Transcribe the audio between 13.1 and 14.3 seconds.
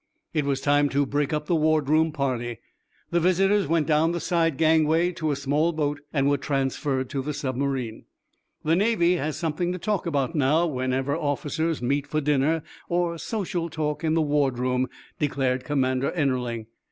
social talk in the